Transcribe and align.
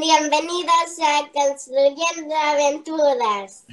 Bienvenidos 0.00 0.98
a 1.02 1.28
Construyendo 1.34 2.34
Aventuras. 2.34 3.66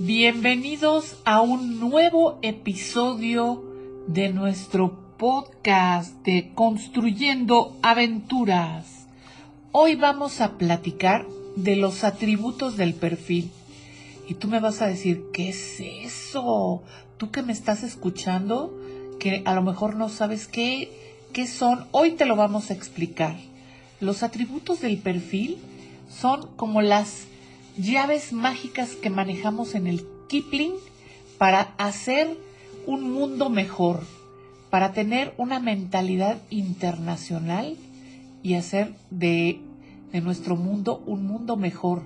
Bienvenidos 0.00 1.16
a 1.24 1.40
un 1.42 1.78
nuevo 1.78 2.40
episodio 2.42 3.62
de 4.08 4.30
nuestro 4.30 5.07
podcast 5.18 6.14
de 6.24 6.52
Construyendo 6.54 7.76
Aventuras. 7.82 9.08
Hoy 9.72 9.96
vamos 9.96 10.40
a 10.40 10.56
platicar 10.58 11.26
de 11.56 11.74
los 11.74 12.04
atributos 12.04 12.76
del 12.76 12.94
perfil. 12.94 13.50
Y 14.28 14.34
tú 14.34 14.46
me 14.46 14.60
vas 14.60 14.80
a 14.80 14.86
decir, 14.86 15.24
¿qué 15.32 15.48
es 15.48 15.80
eso? 15.80 16.84
Tú 17.16 17.32
que 17.32 17.42
me 17.42 17.52
estás 17.52 17.82
escuchando, 17.82 18.72
que 19.18 19.42
a 19.44 19.54
lo 19.54 19.62
mejor 19.62 19.96
no 19.96 20.08
sabes 20.08 20.46
qué, 20.46 21.18
qué 21.32 21.48
son, 21.48 21.86
hoy 21.90 22.12
te 22.12 22.24
lo 22.24 22.36
vamos 22.36 22.70
a 22.70 22.74
explicar. 22.74 23.36
Los 23.98 24.22
atributos 24.22 24.80
del 24.80 24.98
perfil 24.98 25.58
son 26.08 26.46
como 26.54 26.80
las 26.80 27.24
llaves 27.76 28.32
mágicas 28.32 28.90
que 28.90 29.10
manejamos 29.10 29.74
en 29.74 29.88
el 29.88 30.06
Kipling 30.28 30.74
para 31.38 31.74
hacer 31.76 32.38
un 32.86 33.10
mundo 33.10 33.50
mejor, 33.50 34.04
para 34.70 34.92
tener 34.92 35.34
una 35.38 35.60
mentalidad 35.60 36.38
internacional 36.50 37.76
y 38.42 38.54
hacer 38.54 38.94
de, 39.10 39.60
de 40.12 40.20
nuestro 40.20 40.56
mundo 40.56 41.02
un 41.06 41.26
mundo 41.26 41.56
mejor. 41.56 42.02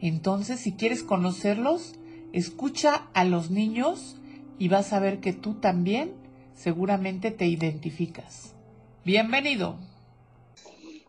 Entonces, 0.00 0.60
si 0.60 0.72
quieres 0.72 1.02
conocerlos, 1.02 1.94
escucha 2.32 3.08
a 3.14 3.24
los 3.24 3.50
niños 3.50 4.16
y 4.58 4.68
vas 4.68 4.92
a 4.92 5.00
ver 5.00 5.20
que 5.20 5.32
tú 5.32 5.54
también 5.54 6.12
seguramente 6.54 7.30
te 7.30 7.46
identificas. 7.46 8.54
Bienvenido. 9.04 9.76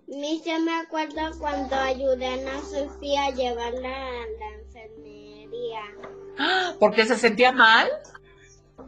Mi 0.08 0.40
yo 0.46 0.60
me 0.60 0.74
acuerdo 0.74 1.38
cuando 1.40 1.76
ayudé 1.76 2.28
a 2.28 2.34
Ana 2.34 2.62
Sofía 2.62 3.26
a 3.26 3.32
llevarla 3.32 3.90
a 3.90 4.26
la 4.40 4.50
enfermería. 4.62 5.82
¿Por 6.80 6.94
qué 6.94 7.06
se 7.06 7.18
sentía 7.18 7.52
mal? 7.52 7.88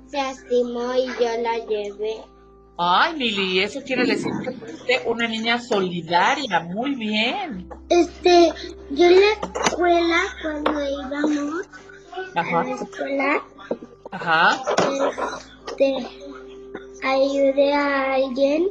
Se 0.09 0.17
lastimó 0.17 0.93
y 0.95 1.07
yo 1.07 1.41
la 1.41 1.57
llevé. 1.65 2.15
Ay, 2.79 3.17
Lili, 3.17 3.59
eso 3.59 3.81
quiere 3.83 4.05
decir 4.05 4.31
que 4.43 4.51
fuiste 4.51 5.01
una 5.07 5.27
niña 5.27 5.59
solidaria. 5.59 6.59
Muy 6.59 6.93
bien. 6.95 7.67
Este, 7.89 8.53
yo 8.91 9.05
en 9.07 9.19
la 9.19 9.61
escuela, 9.65 10.21
cuando 10.43 10.71
íbamos 10.71 11.67
a 12.35 12.43
la 12.43 12.75
escuela, 12.75 13.43
Ajá. 14.11 14.63
este, 15.67 16.07
ayudé 17.03 17.73
a 17.73 18.13
alguien 18.13 18.69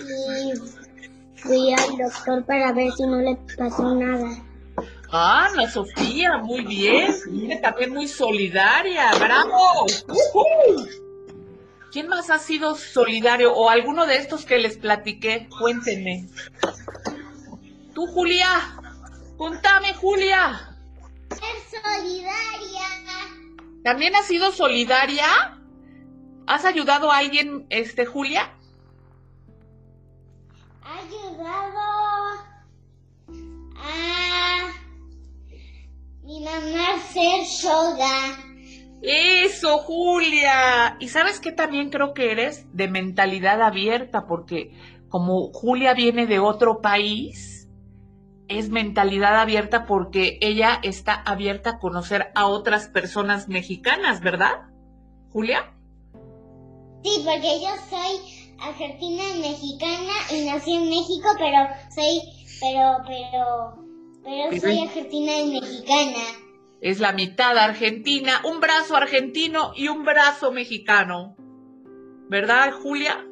y 0.00 1.38
fui 1.38 1.72
al 1.72 1.96
doctor 1.98 2.44
para 2.44 2.72
ver 2.72 2.90
si 2.92 3.04
no 3.06 3.18
le 3.18 3.38
pasó 3.56 3.94
nada. 3.94 4.28
Ah, 5.14 5.48
Ana 5.52 5.70
Sofía, 5.70 6.38
muy 6.38 6.64
bien. 6.64 7.14
También 7.60 7.92
muy 7.92 8.08
solidaria. 8.08 9.12
¡Bravo! 9.18 9.84
¿Quién 11.92 12.08
más 12.08 12.30
ha 12.30 12.38
sido 12.38 12.74
solidario 12.74 13.52
o 13.52 13.68
alguno 13.68 14.06
de 14.06 14.16
estos 14.16 14.46
que 14.46 14.56
les 14.56 14.78
platiqué? 14.78 15.48
Cuéntenme. 15.58 16.26
Tú, 17.94 18.06
Julia. 18.06 18.48
Contame, 19.36 19.92
Julia. 19.92 20.78
¡Es 21.30 21.82
solidaria! 21.82 22.88
¿También 23.84 24.16
has 24.16 24.26
sido 24.26 24.50
solidaria? 24.50 25.58
¿Has 26.46 26.64
ayudado 26.64 27.10
a 27.10 27.18
alguien, 27.18 27.66
este, 27.68 28.06
Julia? 28.06 28.50
Ha 30.82 30.98
ayudado 30.98 31.91
mi 36.24 36.44
mamá 36.44 36.94
hacer 36.94 37.44
yoga. 37.62 38.38
Eso, 39.02 39.78
Julia. 39.78 40.96
Y 41.00 41.08
sabes 41.08 41.40
que 41.40 41.50
también 41.52 41.90
creo 41.90 42.14
que 42.14 42.30
eres 42.30 42.66
de 42.72 42.88
mentalidad 42.88 43.60
abierta, 43.60 44.26
porque 44.26 44.72
como 45.08 45.52
Julia 45.52 45.92
viene 45.94 46.26
de 46.26 46.38
otro 46.38 46.80
país, 46.80 47.68
es 48.48 48.70
mentalidad 48.70 49.40
abierta 49.40 49.86
porque 49.86 50.38
ella 50.40 50.78
está 50.82 51.14
abierta 51.14 51.70
a 51.70 51.78
conocer 51.78 52.30
a 52.34 52.46
otras 52.46 52.88
personas 52.88 53.48
mexicanas, 53.48 54.20
¿verdad? 54.20 54.68
Julia. 55.30 55.74
Sí, 57.02 57.22
porque 57.24 57.60
yo 57.60 57.70
soy 57.90 58.54
argentina 58.60 59.22
y 59.34 59.40
mexicana 59.40 60.12
y 60.30 60.46
nací 60.46 60.74
en 60.74 60.88
México, 60.88 61.28
pero 61.38 61.66
soy, 61.92 62.20
pero, 62.60 62.98
pero, 63.06 63.81
pero 64.22 64.60
soy 64.60 64.78
argentina 64.80 65.38
y 65.38 65.60
mexicana. 65.60 66.22
Es 66.80 67.00
la 67.00 67.12
mitad 67.12 67.56
argentina, 67.56 68.40
un 68.44 68.60
brazo 68.60 68.96
argentino 68.96 69.72
y 69.76 69.88
un 69.88 70.04
brazo 70.04 70.52
mexicano. 70.52 71.36
¿Verdad, 72.28 72.72
Julia? 72.72 73.26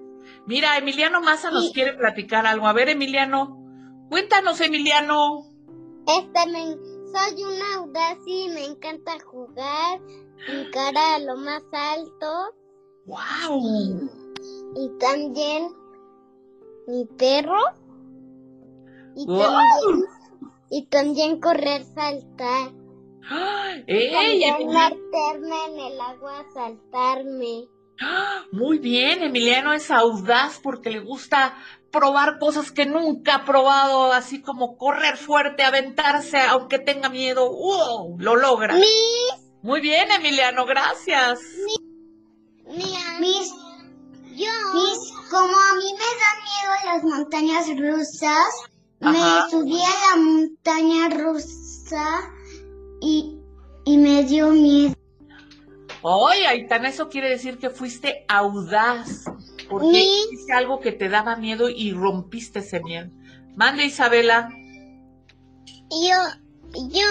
Mira, 0.46 0.76
Emiliano 0.78 1.20
Massa 1.20 1.50
nos 1.50 1.72
quiere 1.72 1.94
platicar 1.94 2.46
algo. 2.46 2.66
A 2.66 2.72
ver, 2.72 2.88
Emiliano. 2.88 3.56
Cuéntanos, 4.08 4.60
Emiliano. 4.60 5.50
Este, 6.06 6.50
me, 6.50 6.76
soy 7.12 7.42
una 7.42 7.74
audaz 7.76 8.18
y 8.26 8.48
me 8.50 8.64
encanta 8.66 9.12
jugar, 9.24 10.00
cara 10.72 11.16
a 11.16 11.18
lo 11.18 11.36
más 11.36 11.62
alto 11.72 12.54
¡Wow! 13.06 14.10
y 14.76 14.88
también 14.98 15.68
mi 16.86 17.04
perro 17.18 17.60
y 19.16 19.26
¡Wow! 19.26 19.38
también, 19.38 20.08
y 20.70 20.86
también 20.86 21.40
correr, 21.40 21.84
saltar. 21.84 22.72
¡Ey, 23.86 24.10
También 24.12 24.54
Emiliano! 24.54 24.96
meterme 24.96 25.64
en 25.66 25.92
el 25.92 26.00
agua, 26.00 26.44
saltarme. 26.54 27.68
Muy 28.50 28.78
bien, 28.78 29.22
Emiliano 29.22 29.72
es 29.74 29.90
audaz 29.90 30.58
porque 30.62 30.90
le 30.90 31.00
gusta 31.00 31.54
probar 31.92 32.38
cosas 32.38 32.72
que 32.72 32.86
nunca 32.86 33.34
ha 33.36 33.44
probado, 33.44 34.12
así 34.12 34.40
como 34.40 34.78
correr 34.78 35.16
fuerte, 35.18 35.62
aventarse 35.64 36.40
aunque 36.40 36.78
tenga 36.78 37.08
miedo. 37.10 37.50
¡Wow! 37.52 38.16
Lo 38.18 38.36
logra. 38.36 38.74
Mis, 38.74 38.86
Muy 39.62 39.80
bien, 39.80 40.10
Emiliano, 40.10 40.64
gracias. 40.64 41.40
mis, 42.66 43.52
yo, 44.34 44.52
mis, 44.74 45.12
como 45.30 45.54
a 45.54 45.74
mí 45.74 45.92
me 45.92 46.10
dan 46.20 46.38
miedo 46.46 46.72
las 46.86 47.02
montañas 47.04 47.66
rusas, 47.78 48.69
Ajá. 49.00 49.44
me 49.44 49.50
subí 49.50 49.80
a 49.80 50.16
la 50.16 50.22
montaña 50.22 51.08
rusa 51.08 52.32
y, 53.00 53.38
y 53.84 53.96
me 53.98 54.24
dio 54.24 54.50
miedo. 54.50 54.94
Ay, 56.02 56.44
Aitana, 56.44 56.88
eso 56.88 57.08
quiere 57.08 57.28
decir 57.28 57.58
que 57.58 57.70
fuiste 57.70 58.24
audaz, 58.28 59.24
porque 59.68 60.02
hiciste 60.02 60.52
algo 60.52 60.80
que 60.80 60.92
te 60.92 61.08
daba 61.08 61.36
miedo 61.36 61.68
y 61.68 61.92
rompiste 61.92 62.60
ese 62.60 62.80
miedo. 62.80 63.10
Mande, 63.54 63.84
Isabela. 63.84 64.50
Yo, 65.90 66.16
yo, 66.88 67.02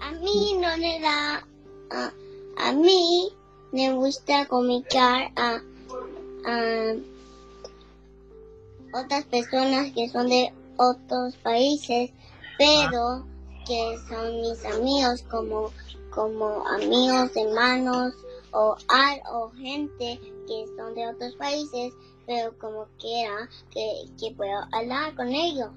a 0.00 0.12
mí 0.12 0.56
no 0.58 0.76
le 0.76 1.00
da, 1.00 1.46
a, 1.90 2.12
a 2.56 2.72
mí 2.72 3.30
me 3.72 3.92
gusta 3.92 4.46
comunicar 4.46 5.30
a, 5.36 5.60
a 6.46 6.94
otras 8.94 9.24
personas 9.24 9.90
que 9.92 10.08
son 10.08 10.28
de 10.28 10.52
otros 10.76 11.36
países, 11.36 12.10
pero 12.58 13.26
que 13.66 13.96
son 14.08 14.40
mis 14.40 14.64
amigos 14.64 15.22
como, 15.30 15.72
como 16.10 16.66
amigos, 16.68 17.30
hermanos 17.36 18.14
o, 18.52 18.76
al, 18.88 19.20
o 19.32 19.50
gente 19.50 20.20
que 20.46 20.66
son 20.76 20.94
de 20.94 21.08
otros 21.08 21.34
países, 21.36 21.92
pero 22.26 22.56
como 22.58 22.86
quiera 23.00 23.48
que, 23.72 24.04
que 24.18 24.34
puedo 24.34 24.60
hablar 24.72 25.14
con 25.16 25.28
ellos. 25.28 25.70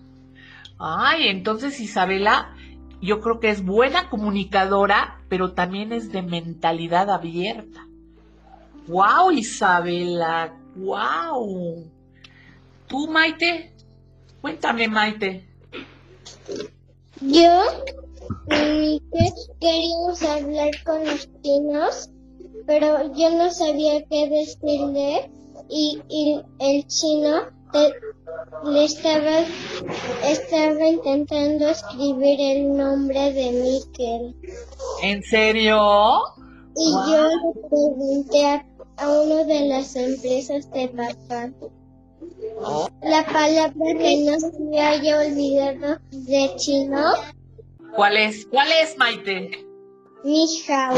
Ay, 0.80 1.30
entonces 1.30 1.80
Isabela, 1.80 2.56
yo 3.02 3.20
creo 3.20 3.40
que 3.40 3.50
es 3.50 3.66
buena 3.66 4.10
comunicadora, 4.10 5.22
pero 5.28 5.54
también 5.54 5.92
es 5.92 6.12
de 6.12 6.22
mentalidad 6.22 7.10
abierta. 7.10 7.88
¡Wow, 8.88 9.32
Isabela! 9.32 10.54
¡Wow! 10.76 11.97
¿Tú, 12.88 13.08
Maite? 13.08 13.74
Cuéntame, 14.42 14.88
Maite. 14.88 15.48
Yo, 17.22 17.64
que 18.50 19.00
queríamos 19.60 20.22
hablar 20.24 20.72
con 20.86 21.04
los 21.06 21.30
chinos 21.42 22.10
pero 22.68 23.14
yo 23.14 23.30
no 23.32 23.50
sabía 23.50 24.06
qué 24.08 24.30
decirle 24.30 25.32
y, 25.70 26.00
y 26.10 26.42
el 26.60 26.86
chino 26.88 27.46
le, 27.74 28.72
le 28.72 28.84
estaba, 28.84 29.40
estaba 30.26 30.88
intentando 30.88 31.70
escribir 31.70 32.40
el 32.40 32.76
nombre 32.76 33.32
de 33.32 33.52
Miquel. 33.52 34.36
¿En 35.02 35.24
serio? 35.24 36.20
Y 36.76 36.92
yo 36.92 37.30
le 37.30 37.70
pregunté 37.70 38.46
a, 38.46 38.66
a 38.98 39.22
uno 39.22 39.46
de 39.46 39.68
las 39.70 39.96
empresas 39.96 40.70
de 40.72 40.90
papá. 40.90 41.50
La 43.04 43.26
palabra 43.26 43.74
que 43.74 44.24
no 44.26 44.40
se 44.40 44.80
haya 44.80 45.20
olvidado 45.20 46.00
de 46.12 46.56
chino, 46.58 47.14
¿Cuál 47.96 48.18
es? 48.18 48.46
¿Cuál 48.48 48.68
es, 48.72 48.98
Maite? 48.98 49.66
ni 50.24 50.46
hao. 50.68 50.96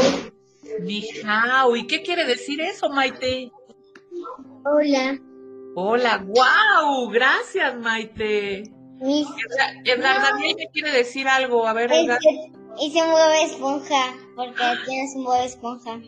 Ni 0.80 1.04
hao. 1.24 1.76
¿Y 1.76 1.86
qué 1.86 2.02
quiere 2.02 2.24
decir 2.24 2.60
eso, 2.60 2.88
Maite? 2.88 3.50
Hola, 4.64 5.18
Hola, 5.76 6.24
wow, 6.26 7.08
gracias, 7.10 7.76
Maite. 7.76 8.64
Edgar, 9.00 9.74
Edgar 9.84 10.20
Daniel 10.20 10.56
me 10.58 10.66
quiere 10.72 10.90
decir 10.90 11.28
algo. 11.28 11.66
A 11.66 11.72
ver, 11.72 11.92
Edgar. 11.92 12.18
Hice 12.78 13.02
un 13.02 13.10
Bob 13.10 13.32
Esponja, 13.44 14.14
porque 14.36 14.62
tienes 14.84 15.14
un 15.14 15.24
Bob 15.24 15.44
Esponja. 15.44 16.00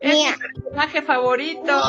Es 0.00 0.14
Mía. 0.14 0.30
mi 0.30 0.62
personaje 0.62 1.02
favorito. 1.02 1.82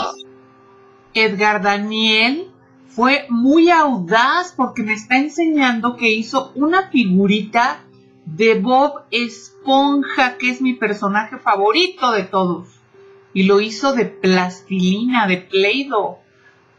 Edgar 1.14 1.62
Daniel 1.62 2.52
fue 2.88 3.26
muy 3.30 3.70
audaz 3.70 4.54
porque 4.56 4.84
me 4.84 4.94
está 4.94 5.18
enseñando 5.18 5.96
que 5.96 6.12
hizo 6.12 6.52
una 6.56 6.90
figurita 6.90 7.86
de 8.26 8.60
Bob 8.60 9.06
Esponja, 9.12 10.38
que 10.38 10.50
es 10.50 10.62
mi 10.62 10.74
personaje 10.74 11.38
favorito 11.38 12.12
de 12.12 12.24
todos. 12.24 12.68
Y 13.34 13.44
lo 13.44 13.62
hizo 13.62 13.94
de 13.94 14.06
plastilina, 14.06 15.26
de 15.26 15.38
Play-Doh. 15.38 16.20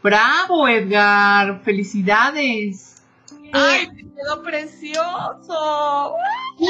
¡Bravo, 0.03 0.67
Edgar! 0.67 1.63
¡Felicidades! 1.63 3.01
¡Ay, 3.53 3.87
te 3.87 4.03
quedó 4.03 4.43
precioso! 4.43 6.13
Y 6.59 6.67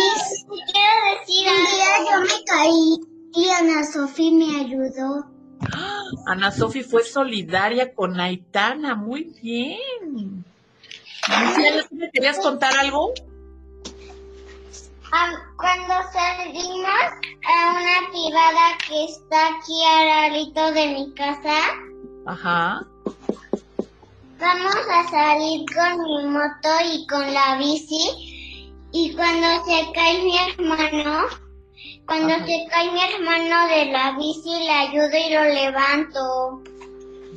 quiero 0.71 1.19
decir, 1.19 1.47
un 1.49 1.65
día 1.65 2.11
yo 2.11 2.21
me 2.21 2.43
caí 2.45 3.12
y 3.35 3.49
Ana 3.49 3.83
Sofía 3.83 4.31
me 4.31 4.59
ayudó. 4.61 5.25
Ana 6.27 6.51
Sofi 6.51 6.83
fue 6.83 7.03
solidaria 7.03 7.93
con 7.93 8.19
Aitana, 8.19 8.95
muy 8.95 9.23
bien. 9.41 10.45
¿tú 11.89 11.95
me 11.95 12.11
querías 12.11 12.39
contar 12.39 12.73
algo? 12.77 13.13
cuando 15.57 15.93
salimos 16.11 16.89
a 17.45 17.71
una 17.71 18.09
privada 18.09 18.77
que 18.87 19.05
está 19.05 19.47
aquí 19.49 19.83
al 19.85 20.07
ladito 20.07 20.71
de 20.71 20.87
mi 20.87 21.13
casa, 21.13 21.55
Ajá. 22.25 22.83
vamos 24.39 24.75
a 24.91 25.09
salir 25.11 25.65
con 25.71 26.03
mi 26.03 26.25
moto 26.25 26.69
y 26.91 27.05
con 27.05 27.31
la 27.31 27.57
bici. 27.57 28.65
Y 28.91 29.15
cuando 29.15 29.47
se 29.65 29.91
cae 29.93 30.23
mi 30.23 30.35
hermano, 30.35 31.27
cuando 32.05 32.33
Ajá. 32.33 32.45
se 32.45 32.65
cae 32.69 32.91
mi 32.91 33.01
hermano 33.01 33.67
de 33.67 33.85
la 33.91 34.17
bici, 34.17 34.49
le 34.49 34.71
ayudo 34.71 35.17
y 35.17 35.33
lo 35.33 35.43
levanto. 35.43 36.63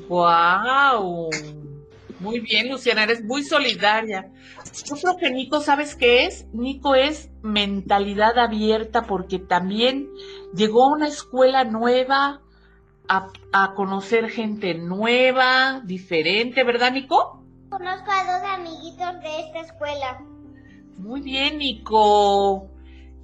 ¡Wow! 0.09 1.31
Muy 2.21 2.41
bien, 2.41 2.71
Luciana, 2.71 3.05
eres 3.05 3.23
muy 3.25 3.43
solidaria. 3.43 4.33
Yo 4.85 4.97
creo 4.97 5.17
que 5.17 5.31
Nico, 5.31 5.61
¿sabes 5.61 5.95
qué 5.95 6.27
es? 6.27 6.47
Nico 6.53 6.95
es 6.95 7.31
mentalidad 7.43 8.39
abierta 8.39 9.03
porque 9.03 9.39
también 9.39 10.09
llegó 10.55 10.85
a 10.85 10.93
una 10.93 11.09
escuela 11.09 11.65
nueva, 11.65 12.41
a, 13.09 13.29
a 13.53 13.75
conocer 13.75 14.31
gente 14.31 14.75
nueva, 14.75 15.81
diferente, 15.85 16.65
¿verdad, 16.65 16.93
Nico? 16.93 17.43
Conozco 17.71 18.11
a 18.11 18.25
dos 18.25 18.51
amiguitos 18.51 19.21
de 19.23 19.41
esta 19.41 19.61
escuela. 19.61 20.21
Muy 20.99 21.21
bien, 21.21 21.59
Nico. 21.59 22.69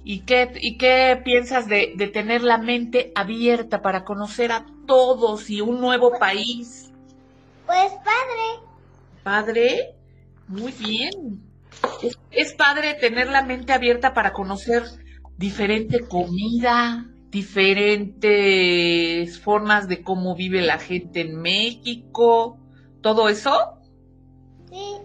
¿Y 0.03 0.21
qué, 0.21 0.51
y 0.61 0.77
qué 0.77 1.19
piensas 1.23 1.67
de, 1.67 1.93
de 1.95 2.07
tener 2.07 2.43
la 2.43 2.57
mente 2.57 3.11
abierta 3.15 3.81
para 3.81 4.03
conocer 4.03 4.51
a 4.51 4.65
todos 4.85 5.49
y 5.49 5.61
un 5.61 5.79
nuevo 5.79 6.17
país? 6.19 6.91
Pues 7.65 7.91
padre. 7.91 8.59
Padre, 9.23 9.95
muy 10.47 10.73
bien. 10.73 11.41
Es, 12.01 12.17
es 12.31 12.53
padre 12.53 12.95
tener 12.95 13.29
la 13.29 13.43
mente 13.43 13.71
abierta 13.71 14.13
para 14.13 14.33
conocer 14.33 14.83
diferente 15.37 16.05
comida, 16.07 17.05
diferentes 17.29 18.19
formas 19.39 19.87
de 19.87 20.03
cómo 20.03 20.35
vive 20.35 20.61
la 20.61 20.79
gente 20.79 21.21
en 21.21 21.41
México, 21.41 22.59
todo 23.01 23.29
eso. 23.29 23.79
Sí. 24.69 24.97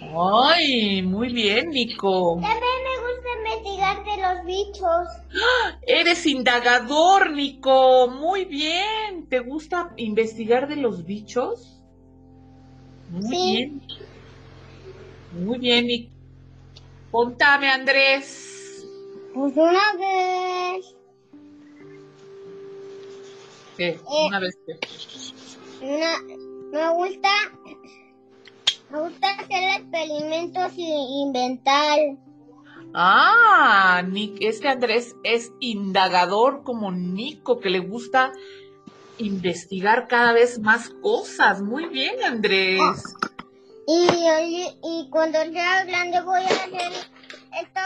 Ay, 0.00 1.02
muy 1.02 1.32
bien, 1.32 1.70
Nico. 1.70 2.38
También 2.40 2.58
me 2.58 2.96
gusta 3.06 3.28
investigar 3.38 4.04
de 4.04 4.11
los 4.22 4.44
bichos. 4.44 5.08
Eres 5.86 6.26
indagador, 6.26 7.30
Nico. 7.32 8.08
Muy 8.08 8.44
bien. 8.44 9.26
¿Te 9.28 9.40
gusta 9.40 9.92
investigar 9.96 10.68
de 10.68 10.76
los 10.76 11.04
bichos? 11.04 11.80
Muy 13.10 13.22
Sí. 13.22 13.56
bien. 13.56 13.82
Muy 15.44 15.58
bien, 15.58 15.86
Nico. 15.86 16.12
Contame, 17.10 17.68
Andrés. 17.68 18.86
Pues 19.34 19.52
una 19.56 19.92
vez. 19.98 20.94
¿Qué? 23.76 23.98
Una 24.26 24.40
vez 24.40 24.56
que. 24.66 24.78
Una, 25.84 26.18
me 26.70 26.94
gusta. 26.94 27.28
Me 28.90 29.00
gusta 29.00 29.30
hacer 29.30 29.80
experimentos 29.80 30.72
y 30.76 31.22
inventar. 31.26 31.98
Ah, 32.94 34.02
Nick, 34.06 34.36
este 34.40 34.68
Andrés 34.68 35.16
es 35.24 35.52
indagador 35.60 36.62
como 36.62 36.92
Nico, 36.92 37.58
que 37.60 37.70
le 37.70 37.78
gusta 37.80 38.32
investigar 39.18 40.08
cada 40.08 40.32
vez 40.32 40.58
más 40.60 40.90
cosas. 41.02 41.62
Muy 41.62 41.86
bien, 41.86 42.22
Andrés. 42.24 42.80
Y, 43.86 44.06
y, 44.06 44.66
y 44.82 45.08
cuando 45.10 45.38
sea 45.40 45.84
grande 45.84 46.20
voy 46.22 46.42
a 46.42 46.46
hacer 46.46 46.92
esto. 47.60 47.80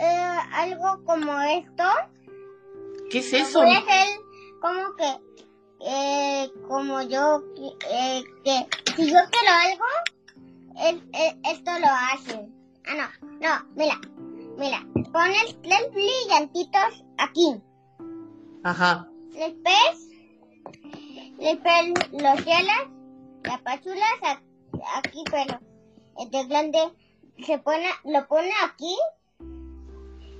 eh, 0.00 0.36
algo 0.52 1.02
como 1.04 1.40
esto. 1.40 1.84
¿Qué 3.10 3.18
es 3.18 3.32
eso? 3.32 3.60
Voy 3.62 3.70
a 3.72 3.78
hacer 3.78 4.18
como 4.60 4.96
que. 4.96 5.20
eh, 5.80 6.50
como 6.68 7.02
yo. 7.02 7.42
eh, 7.90 8.24
que 8.44 8.66
si 8.96 9.10
yo 9.10 9.18
quiero 9.30 9.54
algo, 9.62 9.84
esto 11.44 11.70
lo 11.78 11.86
hace. 11.86 12.48
Ah, 12.86 13.10
no, 13.20 13.28
no, 13.40 13.66
mira. 13.74 14.00
Mira, 14.58 14.86
pones 15.12 15.54
tres 15.62 15.92
brillantitos 15.92 17.04
aquí. 17.18 17.60
Ajá. 18.64 19.06
Después, 19.32 20.08
después 21.38 21.92
los 22.12 22.40
cielas, 22.40 22.88
las 23.44 23.60
pachulas 23.60 24.40
aquí, 24.96 25.22
pero 25.30 25.60
este 26.18 26.46
grande 26.46 26.78
se 27.44 27.58
pone, 27.58 27.86
lo 28.04 28.26
pone 28.28 28.50
aquí, 28.64 28.96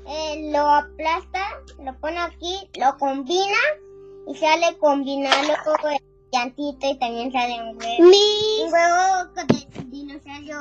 eh, 0.07 0.51
lo 0.51 0.61
aplasta, 0.61 1.45
lo 1.85 1.95
pone 2.01 2.19
aquí, 2.19 2.71
lo 2.81 2.97
combina 2.97 3.59
y 4.29 4.35
sale 4.35 4.79
combinado 4.79 5.55
con 5.83 5.93
el 5.93 5.99
llantito 6.33 6.87
y 6.91 6.99
también 6.99 7.31
sale 7.33 7.63
un 7.63 7.77
huevo. 7.77 8.03
Un 8.03 8.73
huevo 8.73 9.35
con 9.35 9.47
de 9.47 9.85
dinosaurio 9.91 10.57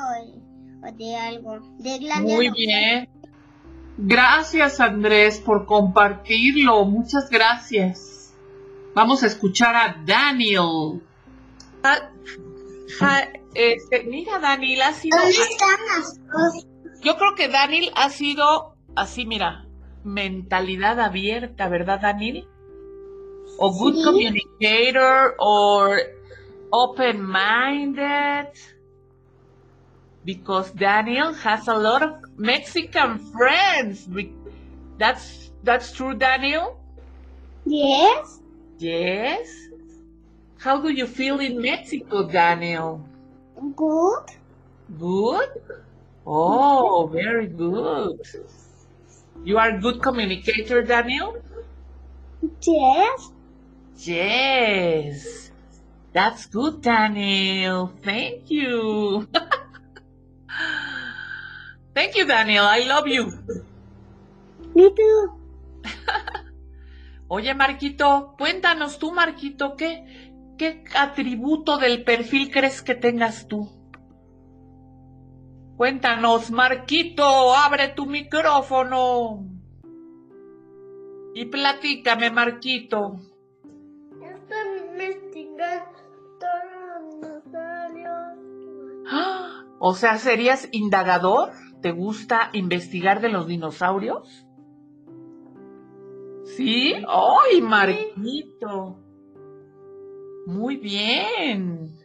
de 0.92 1.16
algo. 1.16 1.60
De. 1.80 2.00
Muy 2.22 2.50
bien. 2.52 3.10
Gracias, 3.98 4.80
Andrés, 4.80 5.40
por 5.40 5.66
compartirlo. 5.66 6.84
Muchas 6.86 7.30
gracias. 7.30 8.34
Vamos 8.94 9.24
a 9.24 9.28
escuchar 9.28 9.76
a 9.76 10.02
Daniel. 10.06 11.02
Ja- 13.00 13.30
este, 13.54 14.04
mira, 14.04 14.40
Daniel 14.40 14.82
ha 14.82 14.94
sido. 14.94 15.18
¿Dónde 15.18 15.32
están 15.32 15.80
las 15.96 16.20
cosas? 16.32 16.68
Yo 17.04 17.18
creo 17.18 17.36
que 17.36 17.48
Daniel 17.48 17.92
ha 17.96 18.10
sido 18.10 18.76
así, 18.96 19.26
mira, 19.26 19.66
mentalidad 20.04 21.00
abierta, 21.00 21.68
¿verdad, 21.70 22.00
Daniel? 22.02 22.48
O 23.58 23.72
good 23.72 23.96
Sí. 23.96 24.04
communicator, 24.04 25.36
or 25.38 26.00
open-minded. 26.72 28.48
Because 30.26 30.72
Daniel 30.72 31.34
has 31.34 31.68
a 31.68 31.76
lot 31.78 32.02
of 32.04 32.16
Mexican 32.38 33.20
friends. 33.32 34.08
We- 34.10 34.34
That's 34.98 35.52
that's 35.64 35.92
true, 35.92 36.16
Daniel. 36.16 36.80
Yes. 37.66 38.40
Yes. 38.80 39.50
How 40.58 40.82
do 40.82 40.90
you 40.90 41.06
feel 41.08 41.40
in 41.40 41.62
Mexico, 41.62 42.28
Daniel? 42.28 43.08
Good. 43.76 44.26
Good? 45.00 45.50
Oh, 46.26 47.08
very 47.12 47.48
good. 47.48 48.20
You 49.44 49.58
are 49.60 49.70
a 49.76 49.80
good 49.80 50.02
communicator, 50.02 50.82
Daniel? 50.82 51.38
Yes. 52.62 53.32
Yes. 53.98 55.52
That's 56.14 56.46
good, 56.48 56.82
Daniel. 56.82 57.92
Thank 58.04 58.50
you. 58.50 59.28
Thank 61.94 62.16
you, 62.16 62.26
Daniel. 62.26 62.66
I 62.66 62.86
love 62.86 63.08
you. 63.08 63.32
Me 64.76 64.94
too. 64.94 65.40
Oye, 67.28 67.54
Marquito, 67.56 68.36
cuéntanos 68.38 69.00
tú, 69.00 69.12
Marquito, 69.12 69.76
¿qué, 69.76 70.32
¿qué 70.58 70.84
atributo 70.96 71.78
del 71.78 72.04
perfil 72.04 72.52
crees 72.52 72.82
que 72.82 72.96
tengas 72.96 73.48
tú? 73.48 73.70
Cuéntanos, 75.78 76.52
Marquito, 76.52 77.56
abre 77.56 77.90
tu 77.90 78.06
micrófono. 78.06 79.44
Y 81.34 81.46
platícame, 81.46 82.30
Marquito. 82.30 83.20
Estoy 84.22 84.88
investigando 84.90 86.00
todos 86.40 86.64
los 86.80 87.52
dinosaurios. 87.52 89.06
¡Ah! 89.08 89.55
O 89.88 89.94
sea, 89.94 90.18
¿serías 90.18 90.68
indagador? 90.72 91.52
¿Te 91.84 91.92
gusta 91.92 92.50
investigar 92.54 93.22
de 93.22 93.30
los 93.30 93.46
dinosaurios? 93.46 94.48
¿Sí? 96.44 96.96
¡Ay, 97.08 97.62
Marquito! 97.62 98.98
Muy 100.48 100.78
bien. 100.78 101.96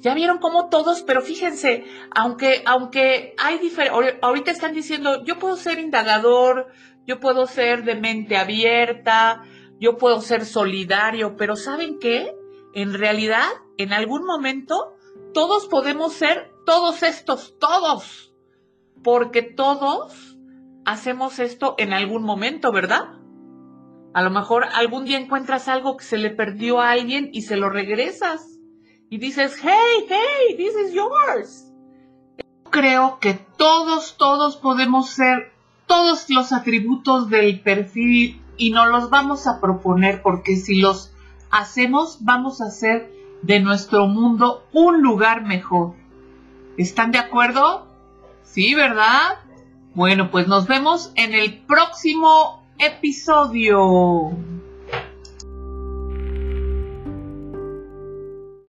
Ya 0.00 0.12
vieron 0.12 0.36
cómo 0.36 0.68
todos, 0.68 1.00
pero 1.00 1.22
fíjense, 1.22 1.86
aunque, 2.14 2.62
aunque 2.66 3.34
hay 3.38 3.58
diferentes, 3.58 4.18
ahorita 4.20 4.50
están 4.50 4.74
diciendo, 4.74 5.24
yo 5.24 5.38
puedo 5.38 5.56
ser 5.56 5.78
indagador, 5.78 6.66
yo 7.06 7.20
puedo 7.20 7.46
ser 7.46 7.84
de 7.84 7.94
mente 7.94 8.36
abierta, 8.36 9.44
yo 9.80 9.96
puedo 9.96 10.20
ser 10.20 10.44
solidario, 10.44 11.36
pero 11.38 11.56
¿saben 11.56 11.98
qué? 11.98 12.36
En 12.74 12.92
realidad, 12.92 13.46
en 13.78 13.94
algún 13.94 14.26
momento, 14.26 14.92
todos 15.32 15.68
podemos 15.68 16.12
ser 16.12 16.52
todos 16.68 17.02
estos, 17.02 17.58
todos, 17.58 18.34
porque 19.02 19.40
todos 19.40 20.36
hacemos 20.84 21.38
esto 21.38 21.74
en 21.78 21.94
algún 21.94 22.24
momento, 22.24 22.72
¿verdad? 22.72 23.14
A 24.12 24.20
lo 24.20 24.28
mejor 24.28 24.64
algún 24.74 25.06
día 25.06 25.18
encuentras 25.18 25.66
algo 25.66 25.96
que 25.96 26.04
se 26.04 26.18
le 26.18 26.28
perdió 26.28 26.78
a 26.78 26.90
alguien 26.90 27.30
y 27.32 27.40
se 27.40 27.56
lo 27.56 27.70
regresas 27.70 28.58
y 29.08 29.16
dices, 29.16 29.56
hey, 29.62 30.06
hey, 30.10 30.56
this 30.58 30.74
is 30.76 30.92
yours. 30.92 31.72
Creo 32.68 33.18
que 33.18 33.32
todos, 33.56 34.18
todos 34.18 34.58
podemos 34.58 35.08
ser 35.08 35.54
todos 35.86 36.28
los 36.28 36.52
atributos 36.52 37.30
del 37.30 37.62
perfil 37.62 38.42
y 38.58 38.72
nos 38.72 38.88
los 38.88 39.08
vamos 39.08 39.46
a 39.46 39.58
proponer 39.58 40.20
porque 40.20 40.56
si 40.56 40.82
los 40.82 41.14
hacemos 41.50 42.18
vamos 42.26 42.60
a 42.60 42.66
hacer 42.66 43.10
de 43.40 43.58
nuestro 43.60 44.06
mundo 44.06 44.66
un 44.74 45.00
lugar 45.00 45.46
mejor. 45.46 45.94
¿Están 46.78 47.10
de 47.10 47.18
acuerdo? 47.18 47.88
Sí, 48.44 48.74
¿verdad? 48.74 49.38
Bueno, 49.94 50.30
pues 50.30 50.46
nos 50.46 50.68
vemos 50.68 51.12
en 51.16 51.34
el 51.34 51.58
próximo 51.58 52.62
episodio. 52.78 54.30